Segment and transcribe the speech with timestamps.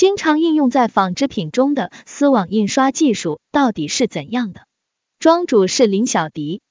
[0.00, 4.62] 经常应用在纺织品中的丝网印刷技术到底是怎样的？
[5.18, 6.62] 庄主是林小迪。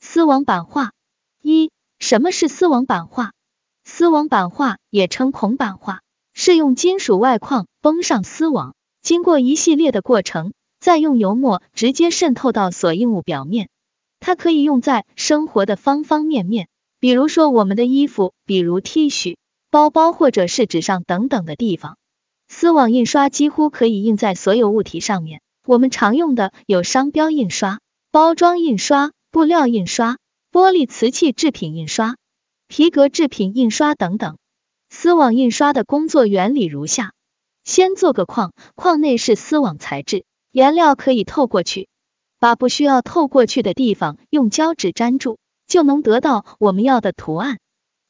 [0.00, 0.92] 丝网版画
[1.42, 3.32] 一，什么是丝网版画？
[3.84, 6.00] 丝网版画也称孔版画，
[6.32, 13.68] 是用金属外框绷上丝网，经过一系列的过程，再用油墨直接渗透到所印物表面。
[14.18, 16.68] 它可以用在生活的方方面面，
[17.00, 19.36] 比如说我们的衣服，比如 T 恤、
[19.70, 21.97] 包包或者是纸上等等的地方。
[22.48, 25.40] 丝网印刷几乎可以印在所有物体上面。
[25.66, 30.16] 我们常用的有商标印刷、包装印刷、布料印刷、
[30.50, 32.16] 玻璃瓷器制品印刷、
[32.66, 34.38] 皮革制品印刷等等。
[34.88, 37.12] 丝网印刷的工作原理如下：
[37.64, 41.88] 先做个框，框内是丝网材质，颜料可以透过去，
[42.38, 47.58] 把不需要透过去的地方用胶纸粘住，就能得到我们要的图案。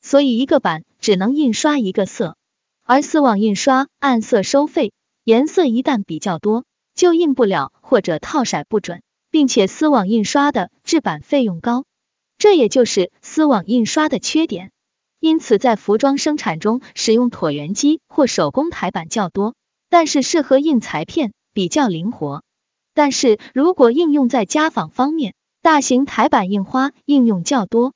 [0.01, 2.37] 所以一个版只能印刷一个色。
[2.91, 11.85] 而丝网印刷按色收费，颜色一旦比较多，就印不了或者套色不准，并且丝网印刷的制版费用高，
[12.39, 14.71] 这也就是丝网印刷的缺点。
[15.21, 19.55] 因此，在服装生产中使用椭圆机或手工台板较多，
[19.91, 22.43] 但是适合印裁片，比较灵活。
[22.95, 27.93] 但是如果应用在家纺方面，大型台板印花应用较多。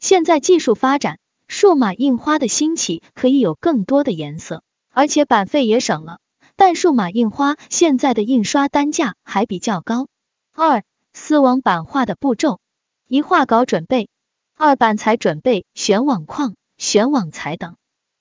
[0.00, 1.18] 现在技术发展。
[1.56, 6.18] 数码印花的兴起可以有更多的颜色，而且版费也省了。
[6.56, 10.08] 但数码印花现在的印刷单价还比较高。
[10.52, 12.58] 二、丝网版画的步骤：
[13.06, 14.08] 一、画稿准备；
[14.56, 17.74] 二、板材准备，选网框、选网材等；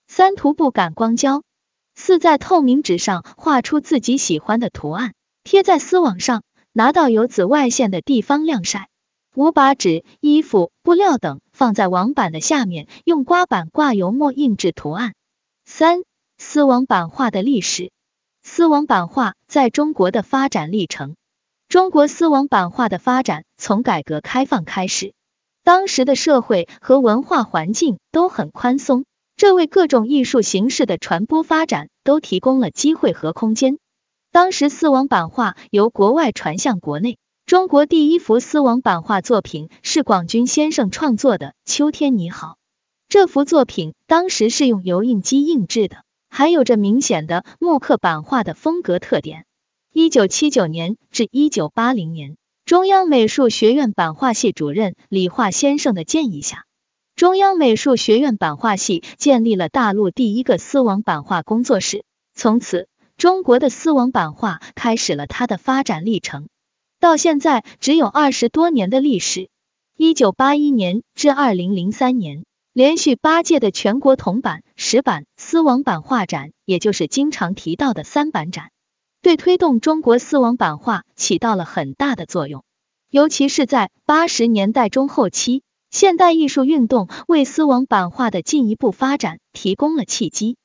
[0.08, 1.42] 三、涂布感光胶；
[1.96, 8.90] 四、在透明纸上画出自己喜欢的图案，贴在丝网上，拿到有紫外线的地方晾晒。
[9.36, 11.42] 五、把纸、衣服、布料等。
[11.54, 15.14] 放在网板的下面，用刮板挂油墨印制图案。
[15.66, 16.02] 三、
[16.38, 17.92] 丝网版画的历史。
[18.42, 21.16] 丝网版画在中国的发展历程。
[21.70, 25.14] 中国丝网版画的发展从改革开放开始，
[25.64, 29.06] 当时的社会和文化环境都很宽松，
[29.38, 33.78] 这为各种艺术形式的传播发展都提供了机会和空间。
[34.32, 37.18] 当时丝网版画由国外传向国内。
[37.54, 42.48] 中国第一幅丝网版画作品是广军先生创作的《秋天你好》。
[43.10, 45.98] 这幅作品当时是用油印机印制的，
[46.32, 49.46] 还有着明显的木刻版画的风格特点。
[49.94, 56.66] 一九七九年至一九八零年，中央美术学院版画系主任李化先生的建议下，
[57.16, 62.04] 中央美术学院版画系建立了大陆第一个丝网版画工作室。
[62.34, 66.48] 从此，中国的丝网版画开始了它的发展历程。
[67.04, 69.50] 到现在只有二十多年的历史。
[69.98, 78.72] 一九八一年至二零零三年，连续八届的全国铜版、石版、丝网版画展，也就是经常提到的三版展，
[79.22, 82.64] 对推动中国丝网版画起到了很大的作用。
[83.10, 90.56] 尤其是在八十年代中后期，现代艺术运动为丝网版画的进一步发展提供了契机。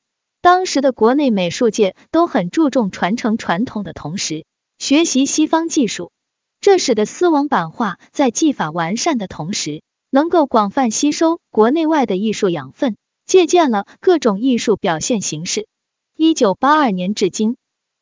[0.41, 4.45] 当时的国内美术界都很注重传承传统的同时，
[4.79, 6.13] 学习西方技术。
[6.61, 12.97] 这使得丝网版画在技法完善的同时，能够广泛吸收国内外的艺术养分，
[13.27, 15.67] 借鉴了各种艺术表现形式。
[16.17, 17.57] 一九八二年至今，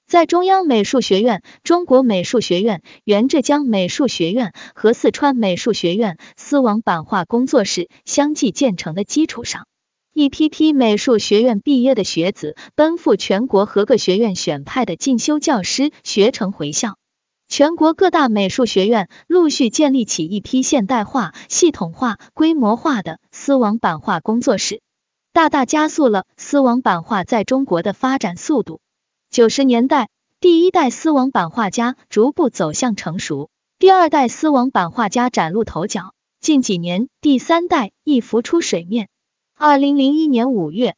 [0.07, 9.67] 在中央美术学院、中国美术学院、原浙江美术学院和四川美术学院丝网版画工作室相继建成的基础上，
[10.15, 16.97] 一批批美术学院毕业的学子奔赴全国和各学院选派的进修教师学成回校。
[17.57, 24.83] 全国各大美术学院陆续建立起一批现代化、系统化、规模化的丝网版画工作室，
[25.33, 28.83] 大大加速了丝网版画在中国的发展速度。
[29.31, 36.13] 九十年代，第一代丝网版画家逐步走向成熟，第二代丝网版画家崭露头角，
[36.43, 39.09] 近几年，第三代亦浮出水面。
[39.55, 40.95] 二零零一年五月。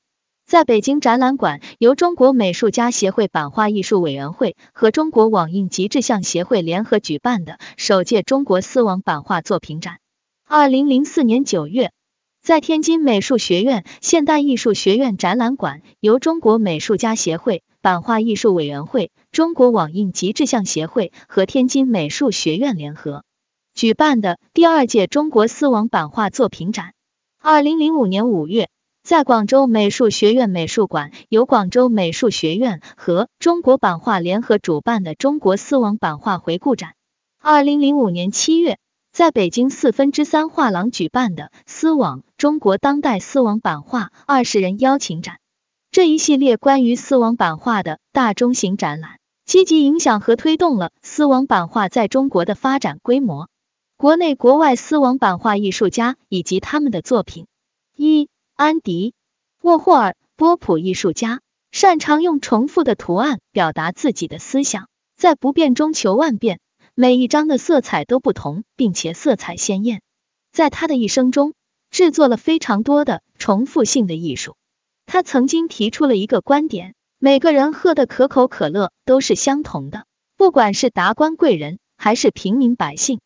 [0.48, 9.99] 在北京展览馆，由中国美术家协会版画艺术委员会和中国网印及制象协会联合举办的首届中国丝网版画作品展。
[10.46, 11.93] 二零零四年九月，
[12.40, 23.23] 在天津美术学院现代艺术学院展览馆，由中国美术家协会版画艺术委员会、中国网印及制象协会和天津美术学院联合
[23.75, 26.94] 举办的第二届中国丝网版画作品展。
[27.38, 28.70] 二零零五年五月。
[29.08, 36.93] 在广州美术学院美术馆，由广州美术学院和中国版画联合主办的中国丝网版画回顾展。
[37.40, 38.78] 二零零五年七月，
[39.10, 45.38] 在北京四分之三画廊举办的丝网中国当代丝网版画二十人邀请展。
[45.90, 53.49] 这一系列关于丝网版画的大中型展览，积极影响和推动了丝网版画在中国的发展规模。
[53.96, 57.46] 国内国外丝网版画艺术家以及他们的作品。
[57.96, 58.28] 一、
[58.58, 59.14] 安迪
[59.62, 66.58] 沃霍尔，波普艺术家，擅长用重复的图案表达自己的思想，在不变中求万变。
[66.96, 70.02] 每一张的色彩都不同，并且色彩鲜艳。
[70.50, 71.55] 在他的一生中，
[71.93, 74.56] 制作了非常多的重复性的艺术。
[75.06, 80.04] 他曾经提出了一个观点：每个人喝的可口可乐都是相同的，
[80.37, 83.20] 不管是达官贵人还是平民百姓。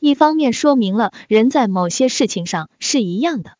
[0.00, 3.57] 一方面说明了人在某些事情上是一样的。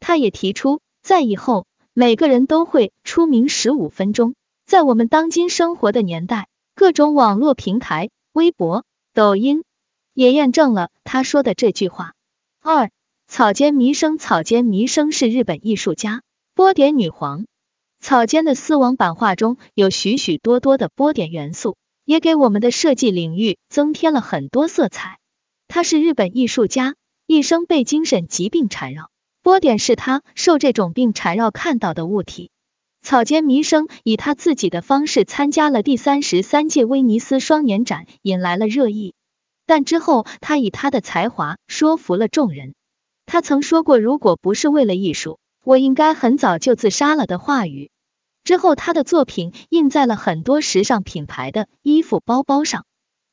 [0.00, 4.34] 他也提出，在以后每个人都会出名十五分钟。
[4.66, 8.84] 在我们当今生活的年代，各种网络平台，微博。
[9.12, 9.64] 抖音
[10.14, 12.14] 也验证了他说的这句话。
[12.62, 12.90] 二
[13.26, 16.22] 草间弥生，草间弥生是日本艺术家，
[16.54, 17.44] 波点女皇。
[18.00, 25.18] 草间的丝网版画中有许许多多的波点元素，也给我们的设计领域增添了很多色彩。
[25.66, 26.94] 他是日本艺术家，
[27.26, 29.10] 一生被精神疾病缠绕，
[29.42, 32.50] 波点是他受这种病缠绕看到的物体。
[33.02, 39.14] 草间弥生以他自己的方式参加了第三十三届威尼斯双年展，引来了热议。
[39.64, 42.74] 但之后，他以他的才华说服了众人。
[43.24, 47.90] 他曾说过：“如果不是为了艺术，我应该很早就自杀了。”的话语。
[48.42, 52.84] 之后，他的作品印在了很多时尚品牌的衣服、包包上。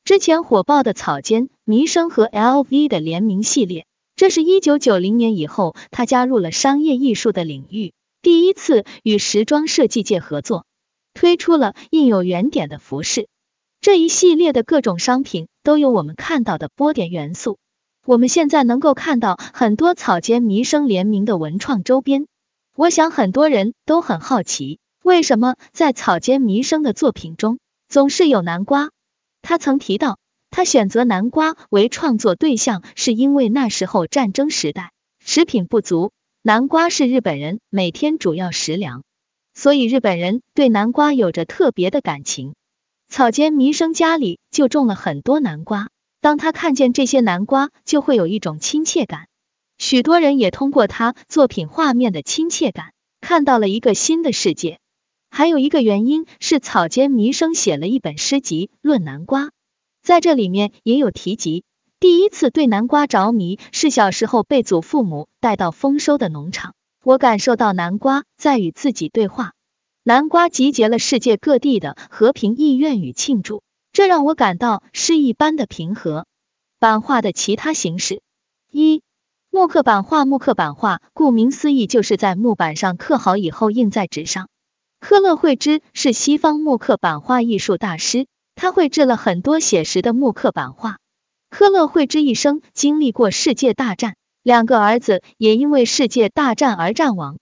[0.04, 3.84] 之前火爆的草间弥生和 LV 的联名系列，
[4.18, 7.92] 这是一九九零年以后，他加入了商业艺术的领域。
[8.20, 10.66] 第一次与时装设计界合作，
[11.14, 13.28] 推出了印有圆点的服饰。
[13.80, 17.58] 这一系列的各种商品都有我们看到的波点元素。
[18.04, 22.26] 我们现在能够看到很多草间弥生联名的文创周边。
[22.74, 28.90] 我想很多人都很好奇，为什么在草间弥生的作品中总是有南瓜？
[29.42, 30.18] 他曾提到，
[30.58, 34.90] 他选择南瓜为创作对象，是因为那时候战争时代，
[35.24, 36.10] 食品不足。
[36.42, 39.04] 南瓜是日本人每天主要食粮，
[39.54, 42.56] 所以日本人对南瓜有着特别的感情。
[43.08, 45.90] 草间弥生家里就种了很多南瓜，
[46.20, 49.28] 当他看见这些南瓜，就会有一种亲切感。
[49.78, 54.80] 许多人也通过他作品画面的亲切感，看到了一个新的世界。
[55.30, 59.44] 还有一个原因是草间弥生写了一本诗集《论南瓜》，
[60.08, 61.64] 在这里面也有提及。
[62.00, 66.74] 第一次对南瓜着迷是小时候被祖父母带到丰收的农场，
[67.04, 69.52] 我感受到南瓜在与自己对话。
[70.02, 73.62] 南瓜集结了世界各地的和平意愿与庆祝，
[73.92, 76.24] 这让我感到诗一般的平和。
[76.78, 78.22] 版画的其他形式：
[78.70, 79.02] 一、
[79.50, 80.24] 木刻版画。
[80.24, 84.48] 木刻版画顾名思义就是在木板上刻好以后印在纸上。
[85.00, 88.26] 科勒惠芝是西方木刻版画艺术大师，
[88.60, 90.98] 他绘制了很多写实的木刻版画。
[91.48, 97.38] 科勒惠芝一生经历过世界大战，两个儿子也因为世界大战而战亡。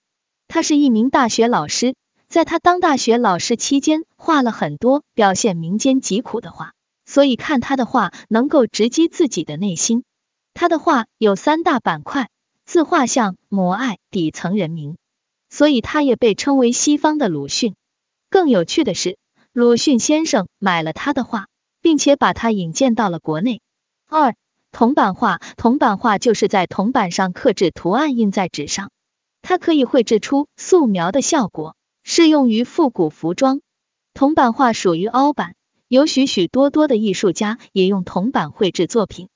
[0.46, 1.94] 他是一名大学老师，
[2.28, 6.74] 在他当大学老师期间，画了很多表现民间疾苦的画，
[7.06, 10.04] 所以看他的画能够直击自己的内心。
[10.52, 12.28] 他的画有三大板块：
[12.66, 14.98] 自画像、母爱、底层人民，
[15.48, 17.74] 所以他也被称为西方的鲁迅。
[18.28, 19.16] 更有趣的是，
[19.58, 21.46] 鲁迅先生买了他的画，
[21.80, 23.62] 并且把他引荐到了国内。
[24.06, 24.34] 二、
[24.70, 28.90] 铜版画，铜版画就是在铜板上刻制图案印在纸上，
[29.40, 33.62] 它可以绘制出素描的效果，适用于复古服装。
[34.12, 35.54] 铜版画属于凹版，
[35.88, 39.30] 有许许多多的艺术家也用铜板绘制作品。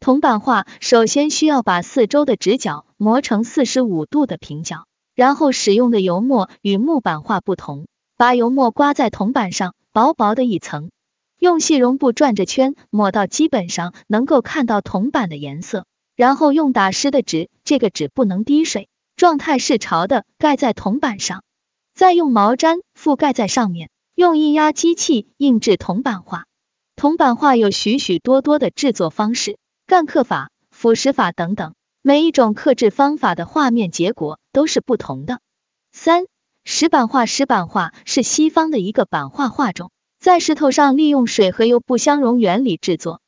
[0.00, 7.86] 铜版画首先需要把四周的直角磨成四十五度的平角，然后使用的油墨与木版画不同，
[8.18, 10.90] 把油墨刮在铜板上，薄薄的一层。
[11.38, 21.44] 用细绒布转着圈抹到基本上能够看到铜板的颜色，然后用打湿的纸，这个纸不能滴水，状态是潮的，盖在铜板上，
[21.94, 26.46] 再用毛毡覆盖在上面，用印压机器印制铜版画。
[26.96, 35.40] 铜版画有许许多多的制作方式，干刻法、腐蚀法等等，每一种刻制方法的画面结果都是不同的。
[35.92, 36.24] 三、
[36.68, 39.92] 石板画，石板画是西方的一个版画画种。
[40.18, 43.20] 在石头上利用水和油不相容原理制作。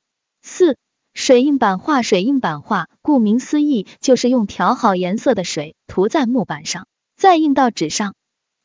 [0.42, 0.76] 四、
[1.14, 8.16] 水印版画，水印版画顾名思义就是用调好颜色的水涂在木板上，再印到纸上。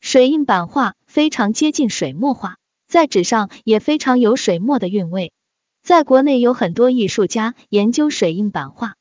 [0.02, 5.34] 水印版画非常接近水墨画，在纸上也非常有水墨的韵味。
[5.84, 8.96] 在国内有很多艺术家研究水印版画，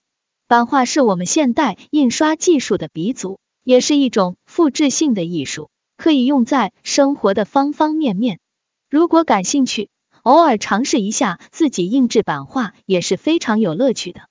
[0.46, 5.70] 版画是我们现代印刷技术的鼻祖，也是一种复制性的艺术。
[5.96, 8.40] 可以用在生活的方方面面。
[8.90, 9.88] 如果感兴趣，
[10.24, 14.22] 偶尔尝试一下自己印制版画也是非常有乐趣的。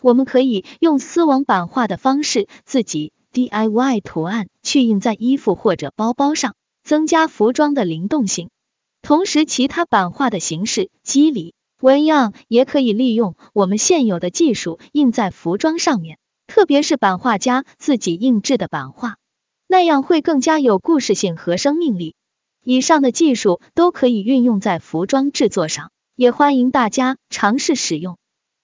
[0.00, 8.48] 我们可以用丝网版画的方式自己 DIY 图案去印在衣服或者包包上，增加服装的灵动性。
[9.02, 19.18] 同时，其他版画的形式、肌理、纹样也可以利用我们现有的技术印在服装上面，特别是版画家自己印制的版画，
[19.68, 22.14] 那样会更加有故事性和生命力。
[22.64, 28.16] 以上的技术都可以运用在服装制作上，也欢迎大家尝试使用。